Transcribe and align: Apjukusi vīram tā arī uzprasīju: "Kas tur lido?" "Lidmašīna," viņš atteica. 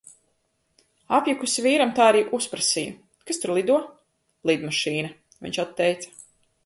Apjukusi 1.17 1.65
vīram 1.65 1.91
tā 1.99 2.07
arī 2.13 2.23
uzprasīju: 2.37 2.95
"Kas 3.29 3.43
tur 3.45 3.55
lido?" 3.59 3.77
"Lidmašīna," 4.53 5.13
viņš 5.47 5.61
atteica. 5.67 6.17